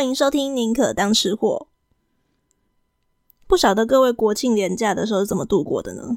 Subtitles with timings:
[0.00, 1.66] 欢迎收听《宁可当吃货》。
[3.46, 6.16] 不晓得各位国庆连假的时候是怎么度过的呢？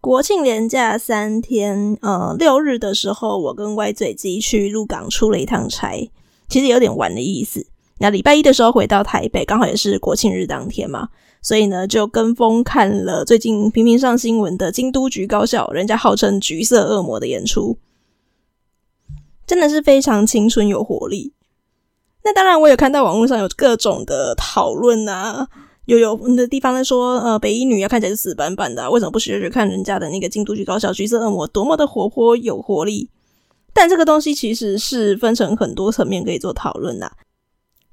[0.00, 6.10] 国庆连假三天，呃，六日的时候，我跟歪嘴鸡去鹿港出了一趟差，
[6.48, 7.66] 其实有点玩的意思。
[7.98, 11.10] 那礼拜一的时候回到台北，刚好也是国庆日当天嘛，
[11.42, 17.76] 所以呢就跟风看了最近频频上新闻的京都局高校，人家号称“橘色恶魔”的演出，
[19.46, 21.34] 真的是非常青春有活力。
[22.30, 25.48] 那当然，我有看到网络上有各种的讨论啊，
[25.86, 33.10] 有有的地方在说，呃，北一女要看起来是死板板的，为什么不学学看人家的那个京都剧高校橘色恶魔多么的活泼有活力？
[33.72, 37.10] 但这个东西其实是分成很多层面可以做讨论的。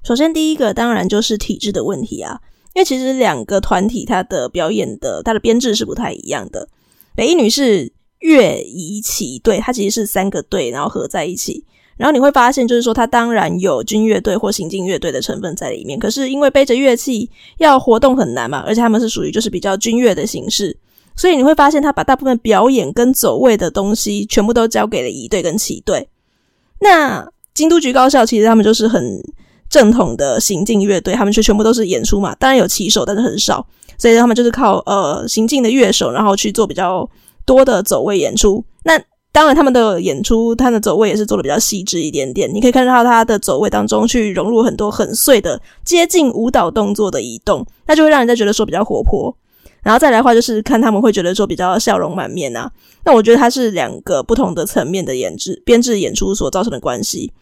[0.04, 2.38] 首先，第一个当然就是体制的问题啊，
[2.74, 6.68] 因为其实两个团体它的表演的它的编制是不太一样的。
[7.16, 11.64] 北一女是乐仪旗队，它其实是三个队然后合在一起。
[11.98, 15.98] 然后你会发现，就是说，它当然有军乐队或行进乐队的成分在里面。
[15.98, 20.76] 可是因为背着乐器要活动很难嘛，而且他们是属于就是比较军乐的形式，
[21.16, 26.08] 所以你会发现他把大部分表演跟走位的东西全部都交给了仪队跟旗队。
[26.80, 29.20] 那京都局高校其实他们就是很
[29.68, 33.66] 正统的行进乐队，他们却全部都是演出嘛，当然有旗手，但是很少，
[33.98, 37.10] 所以他们就是靠呃行进的乐手，然后去做比较
[37.44, 38.64] 多的走位演出。
[38.84, 38.96] 那
[39.38, 42.52] 当然，他们的演出，他的走位也是做的比较细致一点点。
[42.52, 49.32] 你可以看到他的走位当中去融入很多很碎的接近舞蹈动作的移动，那就会让人家觉得说比较活泼。
[49.84, 52.68] 然后再来的话，就是看他们会觉得说比较笑容满面啊。
[53.04, 57.32] 那我觉得它是两个不同的层面的演制编制演出所造成的关系。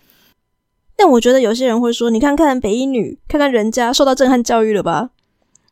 [0.98, 5.08] 但我觉得有些人会说，你看看北一女，看看人家受到震撼教育了吧？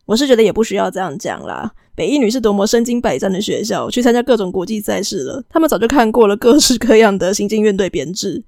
[0.06, 1.72] 我是觉得也不需要这样讲啦。
[1.96, 5.44] 北一女是多么身经百战的学校，去参加各种国际赛事了。
[5.48, 8.42] 他们早就看过了各式各样的行进乐队编制。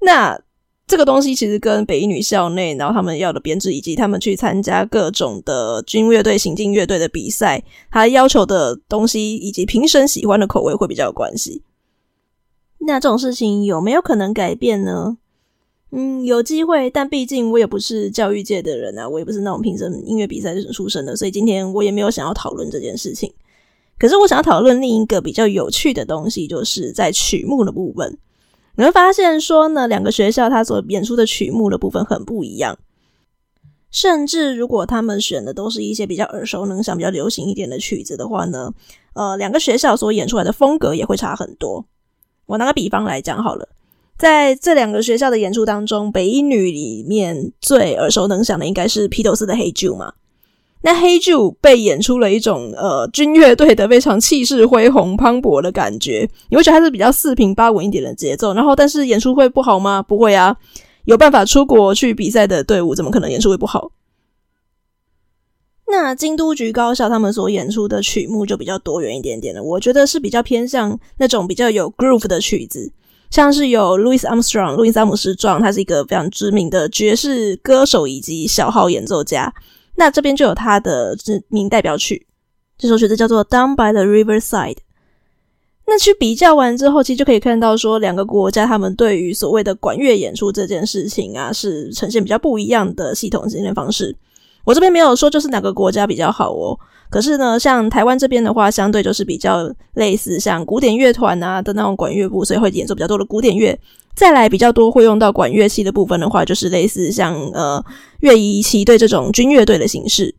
[0.00, 0.40] 那
[0.86, 11.62] 这个东西其实跟北一女校内，然后他们要的编制，以及他们去参加各种的军乐队、行进乐队的比赛，他要求的东西以及评审喜欢的口味会比较有关系。
[12.78, 15.18] 那这种事情有没有可能改变呢？
[15.90, 23.32] 嗯，有机会，但毕竟我也不是教育界的人啊，我也不是那种评审音乐比赛出身的，所以今天我也没有想要讨论这件事情。
[23.98, 28.18] 可是我想要讨论另一个比较有趣的东西，就是在曲目的部分，
[28.76, 32.78] 你会发现说呢，两个学校它所演出的曲目的部分很不一样，
[33.90, 38.72] 甚至如果他们选的都是一些比较耳熟能详、比较流行一点的曲子的话呢，
[39.14, 41.86] 呃，两个学校所演出来的风格也会差很多。
[42.44, 43.66] 我拿个比方来讲好了。
[44.18, 50.12] 在这两个学校的演出当中，北一女里面最耳熟能详的应该是披头士的《Hey Jude》嘛。
[50.82, 58.52] 那《Hey Jude》被演出了一种呃军乐队的非常气势恢宏、磅礴的感觉，你会觉得它是比较四平八稳一点的节奏。
[58.54, 60.02] 然后，但是演出会不好吗？
[60.02, 60.56] 不会啊，
[61.04, 63.92] 有办法出国去比赛的队伍，怎么可能演出会不好？
[65.86, 72.92] 那京都局高校他们所演出的曲目就比较多元一点点的，我觉得是比较偏向那种比较有 groove 的曲子。
[73.30, 79.52] 像是有 Louis Armstrong，路易斯·阿姆斯壮，他是一个非常知名的爵士歌手以及小号演奏家。
[79.96, 82.26] 那这边就有他的知名代表曲，
[82.78, 84.74] 这首曲子叫做《Down by the Riverside》。
[85.86, 94.14] 那去比较完之后，其实就可以看到说，两个国家他们对于所谓的管乐演出这件事情啊，是呈现比较不一样的系统训练方式。
[94.64, 96.78] 我这边没有说就是哪个国家比较好哦。
[97.10, 103.78] 可是呢，像台湾这边的话，相对就是比较类似像古典乐团啊的那种管乐部，所以会演奏比较多的古典乐。
[104.14, 107.84] 再来比较多会用到管乐器的部分的话，就是类似像呃
[108.20, 110.34] 乐仪旗队这种军乐队的形式。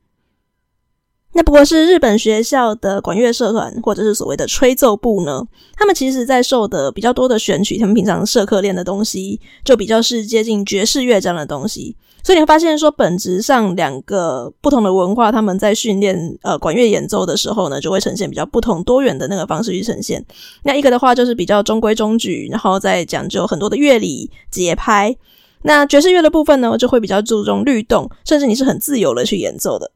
[1.32, 5.42] 那不过是日本学校的管乐社团或者是所谓的吹奏部呢，
[5.78, 11.96] 他们其实在受的比较多的选曲，他们平常社课练的东西就比较是接近爵士乐这样的东西。
[12.24, 20.24] 所以你会发现说，本质上两个不同的文化，他们在训练呃管乐演奏的时候呢，就会呈现比较不同多元的那个方式去呈现。
[20.64, 25.16] 那一个的话就是比较中规中矩，然后再讲究很多的乐理节拍。
[25.64, 29.92] 那爵士乐的部分呢，就会比较注重律动，甚至你是很自由的去演奏的。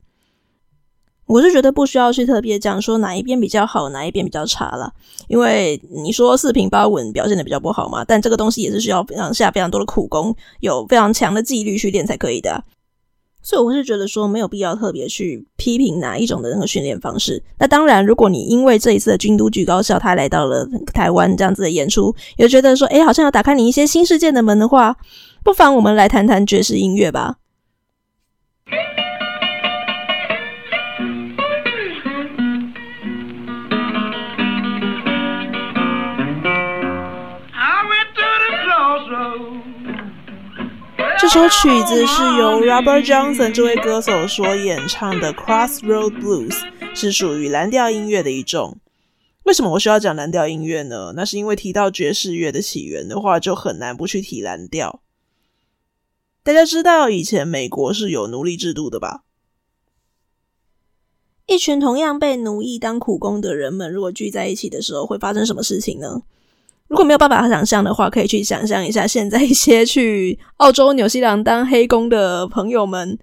[1.33, 4.94] 我是觉得不需要去特别讲说哪一边比较好，哪一边比较差了，
[5.27, 12.63] 因为你说四平八稳表现的比较不好嘛，但这个东西也是需要非常下非常多的苦功，有非常强的纪律去练才可以的。
[13.41, 17.41] 所以我是觉得说没有必要特别去批评哪一种的那个训练方式。
[17.57, 20.63] 那当然，如果你因为这一次的军都剧高校他来到了
[20.94, 24.95] 台湾这样子的演出，有觉得说诶，好像要打开你一些新世界的门的话，
[25.44, 27.38] 不妨我们来谈谈爵士音乐吧。
[41.33, 46.51] 首曲子是由 Robert Johnson 这位歌手所演唱的《Crossroad Blues》，
[46.95, 48.77] 是属于蓝调音乐的一种。
[49.41, 51.13] 为什么我需要讲蓝调音乐呢？
[51.15, 55.01] 那是因为提到爵士乐的起源的话，就很难不去提蓝调。
[56.44, 59.24] 大家知道以前美国是有奴隶制度的吧？
[61.47, 66.21] 一群同样被奴役当苦工的人们，如果聚在一起的时候，会发生什么事情呢？
[66.94, 73.18] 如果没有办法想象的话，可以去想象一下，现在一些去澳洲、纽西兰当黑工的朋友们，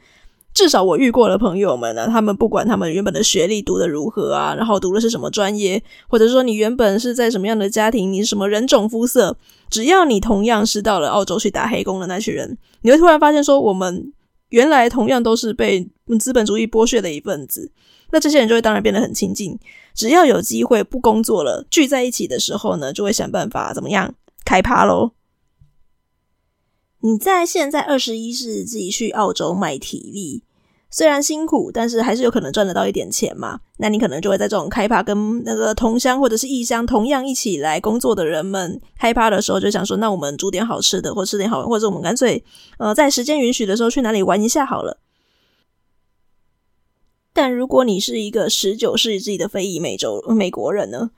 [0.52, 9.36] 至少我遇过的朋友们呢，他们不管他们原本的学历读的如何啊，然后读的是什么专业，或者说你原本是在什么样的家庭，你什么人种肤色，
[9.70, 14.12] 只要你同样是到了澳洲去打黑工的那群人，你会突然发现说，我们
[14.48, 15.88] 原来同样都是被
[16.18, 17.70] 资本主义剥削的一份子。
[18.12, 19.58] 那这些人就会当然变得很亲近，
[19.94, 24.14] 只要有机会不工作了，聚在一起的时候呢，就会想办法怎么样
[24.44, 25.12] 开趴喽。
[27.02, 30.42] 你在现在二十一世纪去澳洲卖体力，
[30.90, 33.60] 虽然辛苦，但是还是有可能赚得到一点钱嘛。
[33.78, 42.44] 那你可能就会在这种开趴跟那个同乡或者是异乡同样一起来工作的人们开趴的时候，就想说，那我们煮点好吃的，或吃点好玩，或者我们干脆
[42.76, 44.98] 呃在时间允许的时候去哪里玩一下好了。
[47.32, 51.10] 但如果你是一个十九世纪的非裔美洲美国人呢？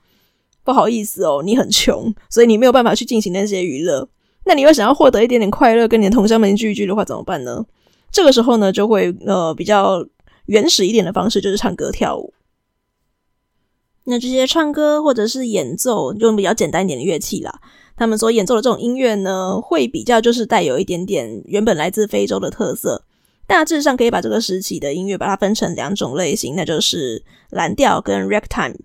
[0.64, 4.08] 不好意思哦，你很穷，所以你没有办法去进行那些娱乐。
[4.44, 7.64] 那你又想要获得一点点快乐，跟你的同乡们聚一聚的话，怎么办呢？
[8.12, 10.06] 这个时候呢，就会呃比较
[10.46, 12.32] 原始一点的方式，就是唱歌跳舞。
[14.04, 17.60] 那这些唱歌或者是演奏，用比较简单一点的乐器啦，
[17.96, 23.04] 他们所演奏的这种音乐呢，会比较就是带有一点点原本来自非洲的特色。
[23.46, 28.76] 大致上可以把这个时期的音乐把它分成两种类型，那就是蓝调跟 ragtime。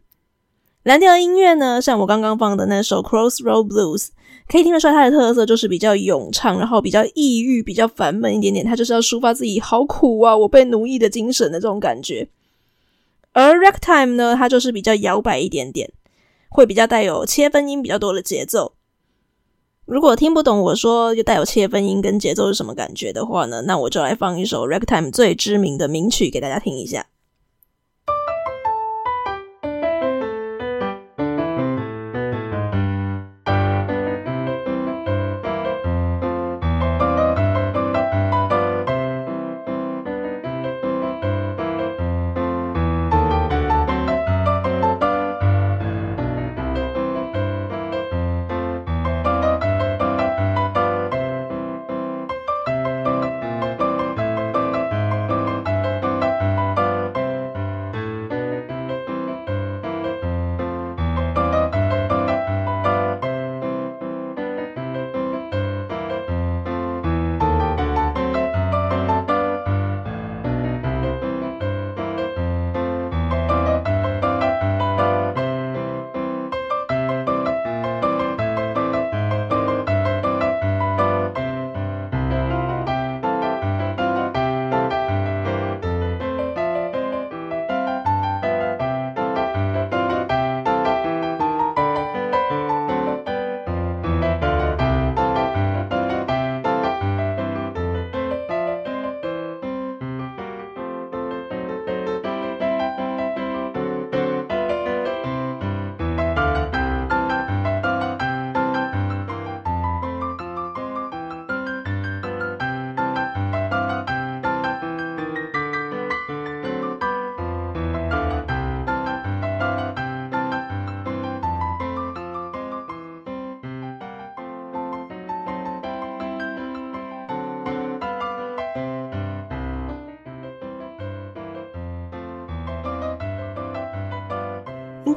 [0.84, 4.08] 蓝调音乐呢，像我刚刚放的那首 Crossroad Blues，
[4.48, 12.30] 可以听得出来它的特色就是比较咏唱，然后比较抑郁、比较烦闷一点点，它就是要抒发自己好苦啊，我被奴役的精神的这种感觉。
[13.34, 15.92] 而 ragtime 呢，它就是比较摇摆一点点，
[16.50, 18.77] 会比较带有切分音比较多的节奏。
[19.88, 27.06] 如果听不懂我说就带有切分音跟节奏是什么感觉的话呢，那我就来放一首 Ragtime 最知名的名曲给大家听一下。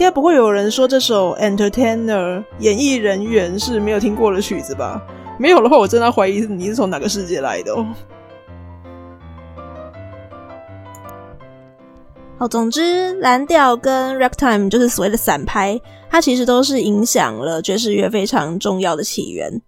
[0.01, 5.07] 应该不会有人说这首《Entertainer》演艺人员是没有听过的曲子吧？
[5.39, 7.87] 没有的话，我真的怀疑你是从哪个世界来的哦。
[12.39, 15.79] 好，总之，蓝调跟 Ragtime 就是所谓的散拍，
[16.09, 19.61] 它其实都是影响了爵士乐非常重要的起源。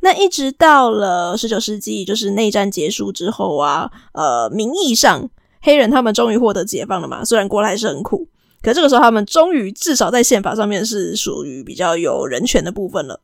[0.00, 5.28] 那一直到了十九世纪，就是内战结束之后啊，呃，名义上
[5.60, 8.26] 黑人他们终于获得解放了嘛，虽然过得还是很苦。
[8.66, 13.20] 可这个时候，他们终于至少在宪法上面是属于比较有人权的部分了。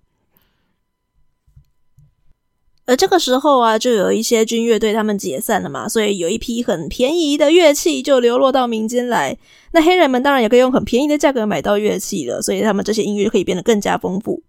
[2.86, 9.36] 而这个时候啊，就有一些军乐队他们解散了嘛，所以有一批很便宜的乐器就流落到民间来。
[9.72, 14.44] 那黑人们当然也可以用很便宜的价格买到乐器了，所以他们这些音乐就可以变得更加丰富。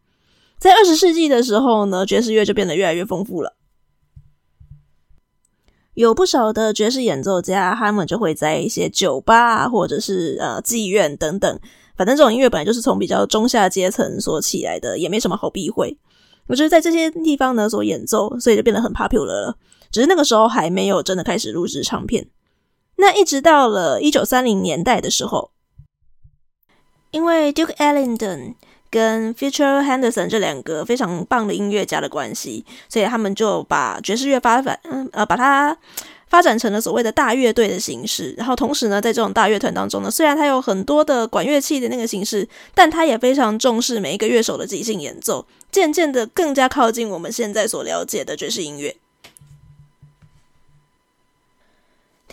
[0.59, 3.55] 在二十世纪的时候呢，爵士乐就变得越来越丰富了。
[5.93, 11.59] 有不少的爵士演奏家，他们就会在一些酒吧或者是呃妓院等等，
[11.95, 15.95] 反正这种音乐本来就是从比较中下阶层所起来的，也没什么好避讳。
[16.47, 19.57] 我觉得在这些地方呢所演奏，所以就变得很 popular 了。
[19.91, 22.27] 只是那个时候还没有真的开始录制唱片。
[22.95, 25.51] 那一直到了一九三零年代的时候，
[27.11, 28.55] 因为 Duke Ellington。
[28.93, 35.75] 跟 Future Henderson 这两个非常棒的音乐家的关系，所以他们就把爵士乐发展，嗯呃，把它
[36.29, 38.35] 发展成了所谓的大乐队的形式。
[38.37, 48.95] 然后同时呢，在这种大乐团当中呢，虽然它有很多的管乐器的那个形式，但它也非常重视每一个乐手的即兴演奏，渐渐的更加靠近我们现在所了解的爵士音乐。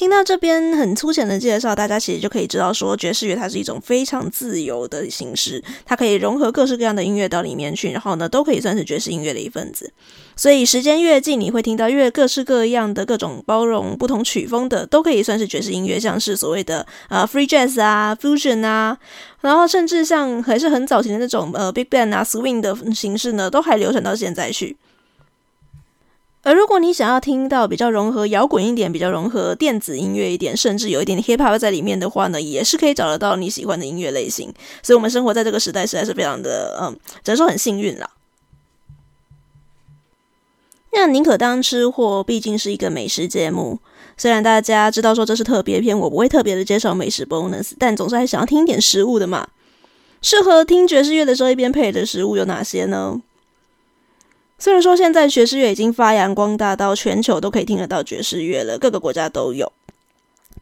[0.00, 9.92] 听到这边很粗浅的介绍，大家其实就可以知道说，爵士乐它是一种非常自由的形式，它可以融合各式各样的音乐到里面去，然后呢，都可以算是爵士音乐的一份子。
[10.34, 18.96] 所以时间越近，你会听到越各式各样的各种包容不同曲风的，都可以算是爵士音乐，像是所谓的呃 free jazz 啊，fusion 啊，
[19.42, 24.78] 然后甚至像还是很早前的那种呃 big band 啊，swing 的形式呢，都还流传到现在去。
[26.42, 34.52] 而如果你想要听到比较融合摇滚一点、比较融合电子音乐一点，甚至有一点 hip hop 在里面的话呢，也是可以找得到你喜欢的音乐类型。
[34.82, 38.08] 所以，我们生活在这个时代实在是非常的，嗯，只能说很幸运啦。
[40.92, 43.78] 那宁可当吃货，毕竟是一个美食节目。
[44.16, 49.48] 虽然大家知道说这是特别篇，我不会特别的介绍美食 bonus，但总是还想要听一点食物的嘛。
[50.20, 53.20] 适合听爵士乐的时候一边配的食物有哪些呢？
[54.60, 59.72] 虽然说现在爵士乐已经发扬光大到全球都可以听得到爵士乐了，各个国家都有。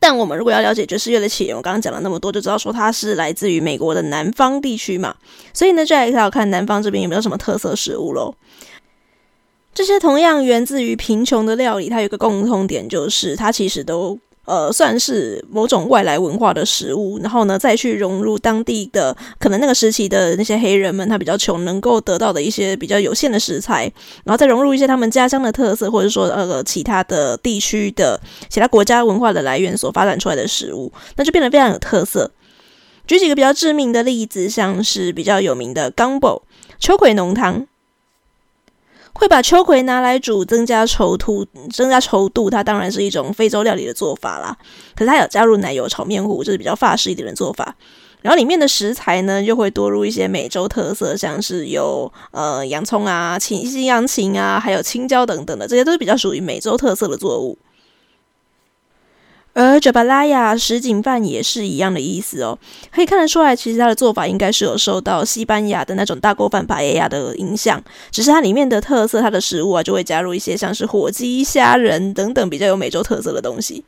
[0.01, 5.17] 但我们如果要了解爵士乐的起源，我刚刚讲了那么多，就知道说它是来自于美国的南方地区嘛。
[5.53, 8.33] 所以呢，就来要看南方这边有没有什么特色食物喽。
[9.75, 14.19] 这些同样源自于贫穷的料理，它有一个共通点，就是它其实都。
[14.49, 23.83] 呃，算是某种外来文化的食物，然后呢，再去融入当地的可能那个时期的那些黑人们，他比较穷，能够得到的一些比较有限的食材，
[24.25, 32.31] 然后再融入一些他们家乡的特色，或者说呃其他的地区的其他国家文化的来源所发展出来的食物，那就变得非常有特色。
[33.07, 36.41] 举几个比较知名的例子，像是比较有名的 Gumbo
[36.79, 37.67] 秋葵浓汤。
[39.19, 44.57] 会把秋葵拿来煮，增加稠度，增加稠度，它当然是一种非洲料理的做法啦。
[44.95, 47.75] 可是它有加入奶油炒面糊，这是比较法式一点的做法。
[48.23, 57.59] 然后里面的食材呢，又会多入一些美洲特色，像是有呃洋葱啊、青西洋芹啊，还有青椒等等的，这些都是比较属于美洲特色的作物。
[59.61, 62.57] 而 Jambalaya 什锦饭也是一样的意思哦，
[62.93, 73.85] 可以看得出来，其实它的做法应该是有受到西班牙的那种大锅饭帕耶亚的影响，只是它里面的特色，它的食物啊就会加入一些像是火鸡、虾仁等等比较有美洲特色的东西。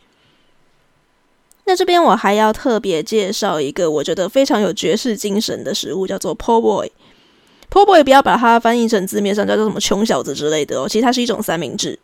[1.66, 6.90] 那这边我还要特别介绍一个我觉得非常有爵士精神的食物，叫做 Po' Boy。
[7.70, 11.96] Po' Boy 不要把它翻译成字面上叫做什么穷小子之类的哦，其实它是一种三明治。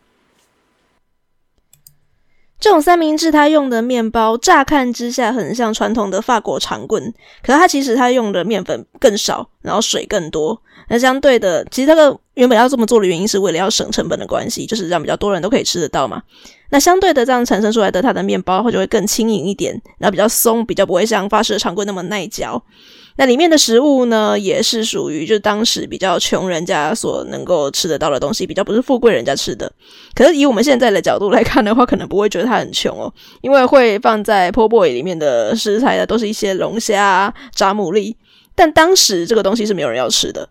[2.59, 10.59] 这种三明治，它用的面包，乍看之下很像传统的法国长棍，可是它其实它用的面粉更少，然后水更多。
[10.89, 16.21] 那相对的，其实它的原本要这么做的原因是为了要省成本的关系，就是让比较多人都可以吃得到嘛。
[16.69, 22.61] 那相对的，这样产生出来的它的面包，它就会更轻盈一点，然后比较松，比较不会像法式的长棍那么耐嚼。
[23.17, 29.71] 那里面的食物呢，也是属于就当时比较穷人家所能够吃得到的东西，比较不是富贵人家吃的。
[30.13, 38.15] 可是以我们现在的角度来看的话，可能不会觉得它很穷哦，因为会放在 Po' Boy 里面的食材的都是一些龙虾、炸牡蛎，
[38.53, 40.49] 但当时这个东西是没有人要吃的。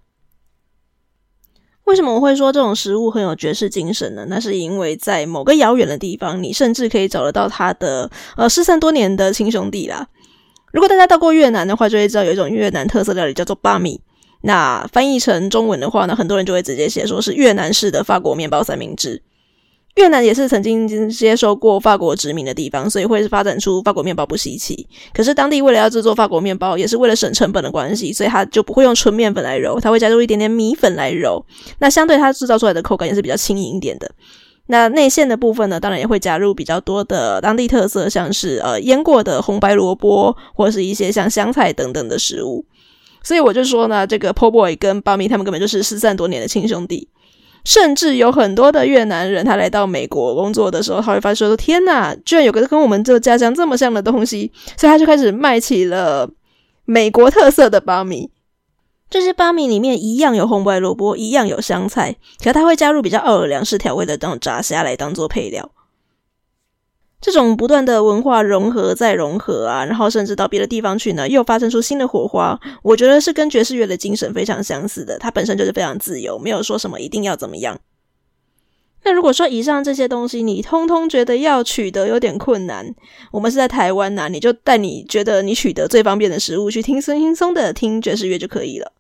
[1.85, 4.26] 为什么我会说这种食物很有爵士精神呢？
[4.28, 10.08] 那是因为在某个遥远的地方，你甚至可以找得到它的呃失散多年的亲兄弟啦。
[10.76, 13.99] 如果大家到过越南的话，就会知道有一种越南特色料理叫做巴米。
[14.42, 19.23] 那翻译成中文的话呢，很多人就会直接写说是越南式的法国面包三明治。
[19.95, 24.87] 越南也是曾经接受过法国殖民的地方，所以会发展出法国面包不稀奇。
[25.14, 31.42] 可是当地为了要制作法国面包，也是为了省成本的关系，所以它就不会用纯面粉来揉，它会加入一点点米粉来揉。
[31.78, 34.12] 那相对它制造出来的口感也是比较轻盈一点的。
[34.66, 42.64] 那内馅的部分呢，当然也会加入比较多的当地特色，像是呃腌过的红白萝卜，或是一些像香菜等等的食物。
[43.23, 47.08] 所以我就说呢，这个 Po Boy 跟巴米他们根本就是失散多年的亲兄弟。
[47.64, 56.30] 甚至有很多的越南人，他来到美国工作的时候，他会发现说：“天哪，居然有个跟我们这家乡这么像的东西！”所以他就开始卖起了
[56.85, 58.30] 美国特色的苞米。
[59.09, 65.71] 这些巴米里面一样有红白萝卜，一样有香菜，可它会加入比较奥尔良式调味的这种炸虾来当做配料。
[67.21, 72.61] 这种不断的文化融合再融合啊，然后甚至到别的地方去呢，又发生出新的火花。
[72.83, 77.79] 我觉得是跟爵士乐的精神非常相似的，它本身就是非常自由，没有说什么一定要怎么样。
[79.05, 82.95] 那如果说以上这些东西你通通觉得要取得有点困难，
[83.31, 88.93] 我们是在台湾呐、啊，你就带你觉得你取得最方便的食物去听轻松的听爵士乐就可以了。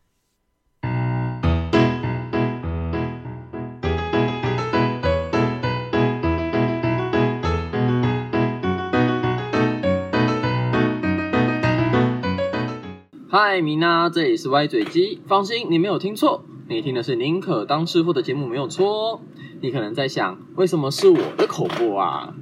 [13.38, 15.20] 嗨，米娜，这里是歪嘴鸡。
[15.28, 19.20] 放心，你没有听错，你听的是宁可当吃货的节目，没有错。
[19.60, 22.32] 你可能在想，为什么是我的口播啊？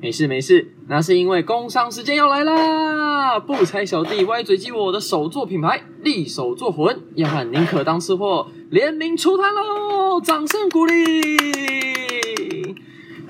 [0.00, 3.40] 没事没事，那是因为工商时间要来啦！
[3.40, 10.20] 不拆小弟歪嘴鸡，我的手作品牌力手作魂要和宁可当吃货联名出摊喽！
[10.20, 10.94] 掌声鼓励！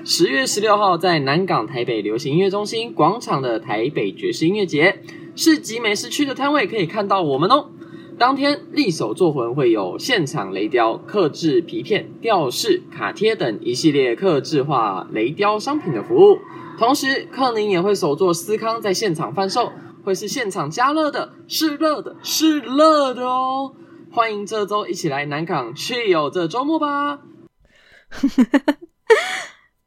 [0.03, 5.01] 十月十六号在南港台北流行音乐中心广场的台北爵士音乐节。
[5.35, 7.69] 市集美食区的摊位可以看到我们哦。
[8.17, 16.39] 当天力手作魂会有现场雷雕、刻制皮片、吊饰、卡贴等一系列刻制化雷雕商品的服务。
[16.77, 19.73] 同时，克宁也会手做司康在现场贩售，
[20.05, 23.73] 会是现场加热的，是热的，是热的哦。
[24.11, 27.19] 欢迎这周一起来南港去有这周末吧。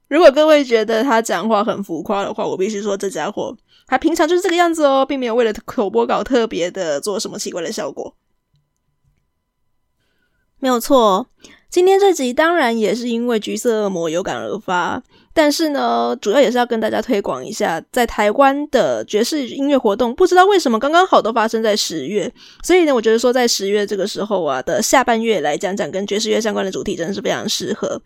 [0.08, 3.56] 如果各位觉得他讲话很浮夸的话，我必须说这家伙。
[3.86, 8.14] 他平常就是这个样子哦，并没有为了口播稿特别的做什么奇怪的效果。
[10.60, 11.26] 没有错，
[11.70, 22.30] 今天这集当然也是因为橘色恶魔有感而发，但是呢，主要也是要跟大家推广一下，在台湾的爵士音乐活动，不知道为什么刚刚好都发生在十月，
[22.64, 28.02] 所以呢，我觉得说在十月这个时候啊的下半月来讲讲跟爵士乐相关的主题，真的是非常适合。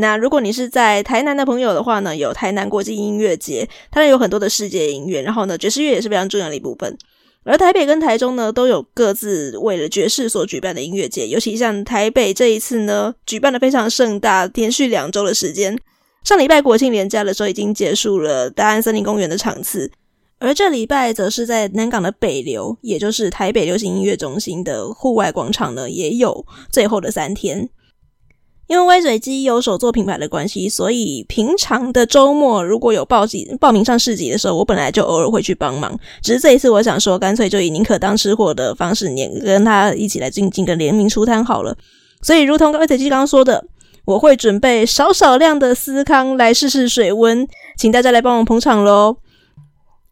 [0.00, 6.96] 那如果你是在台南的朋友的话呢，有台南国际音乐节，它有很多的世界音乐，然后呢，爵士乐也是非常重要的一部分。
[7.42, 15.76] 而台北跟台中呢，都有各自为了爵士所举办的音乐节，尤其像台北这一次呢，举办的非常盛大，连续两周的时间。
[16.22, 19.90] 上礼拜国庆连假的时候已经结束了大安森林公园的场次，
[20.38, 27.68] 而这礼拜则是在南港的北流，也就是台北流行音乐中心的户外广场呢，也有最后的三天。
[28.68, 35.98] 因为歪嘴鸡有手作品牌的关系，所以平常的周末如果有报集报名上市集的时候，我本来就偶尔会去帮忙。
[36.22, 41.76] 只是这一次，我想说，干脆就以宁可当吃货的方式，连跟他一起来进行个联名出摊好了。
[42.20, 43.64] 所以，如同歪嘴鸡刚刚说的，
[44.04, 49.16] 我会准备少少量的司康来试试水温，请大家来帮我捧场喽。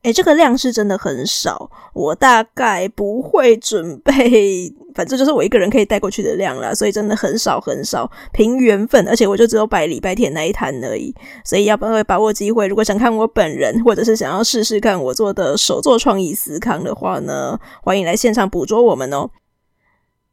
[0.03, 12.67] 诶，这个量是真的很少，我大概不会准备，反正就是我一个人可以带过去的量啦，所以真的很少很少，凭缘分，而且我就只有摆礼拜天那一摊而已，所以要不要把握机会？
[12.67, 19.29] 如果想看我本人，或者是想要试试看我做的手作创意司康的话呢，欢迎来现场捕捉我们哦。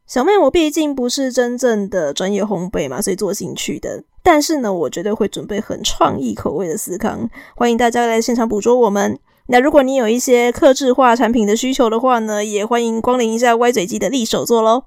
[0.06, 9.18] 小妹，我毕竟不是真正的专业烘焙嘛，所以做兴趣的，但是呢，我绝对会准备很创意口味的司康，欢迎大家来现场捕捉我们。
[9.48, 14.84] 那如果你有一些客制化产品的需求的话呢，也欢迎光临一下歪嘴鸡的力手作喽。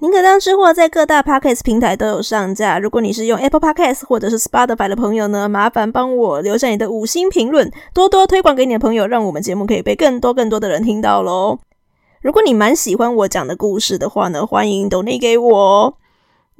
[0.00, 2.78] 宁可当吃货在各大 Podcast 平台都有上架。
[2.78, 11.58] 如果你是用 Apple Podcast 或者是 Spotify 的朋友呢，麻烦帮我留下你的五星评论，多多推广给你的朋友，让我们节目可以被更多更多的人听到喽。
[12.22, 15.96] 如果你蛮喜欢我讲的故事的话呢，欢迎 donate 给我。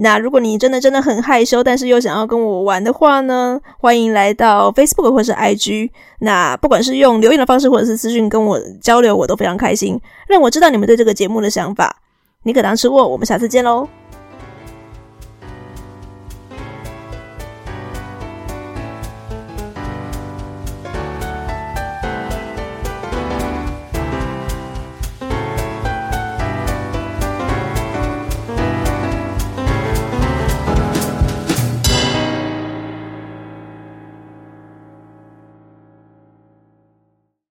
[0.00, 5.90] 那如果你真的真的很害羞，但是又想要跟我玩的话呢，欢迎来到 Facebook 或是 IG。
[6.20, 12.00] 那不管是用留言的方式，或者是私讯跟我交流，我都非常开心，让我知道你们对这个节目的想法。
[12.44, 13.88] 你可当吃货，我们下次见喽。